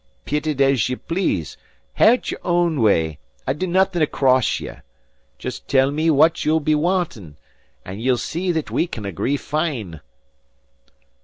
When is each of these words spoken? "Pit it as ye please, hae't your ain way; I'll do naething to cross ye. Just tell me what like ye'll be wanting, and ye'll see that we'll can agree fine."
"Pit 0.25 0.47
it 0.47 0.59
as 0.59 0.89
ye 0.89 0.95
please, 0.95 1.57
hae't 1.93 2.31
your 2.31 2.39
ain 2.43 2.81
way; 2.81 3.19
I'll 3.45 3.53
do 3.53 3.67
naething 3.67 3.99
to 3.99 4.07
cross 4.07 4.59
ye. 4.59 4.71
Just 5.37 5.67
tell 5.67 5.91
me 5.91 6.09
what 6.09 6.31
like 6.37 6.43
ye'll 6.43 6.59
be 6.59 6.73
wanting, 6.73 7.37
and 7.85 8.01
ye'll 8.01 8.17
see 8.17 8.51
that 8.51 8.71
we'll 8.71 8.87
can 8.87 9.05
agree 9.05 9.37
fine." 9.37 10.01